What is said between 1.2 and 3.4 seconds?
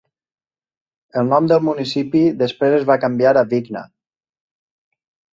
El nom del municipi després es va canviar